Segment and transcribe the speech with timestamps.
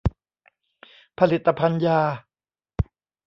[1.19, 2.01] ผลิตภัณฑ์ยา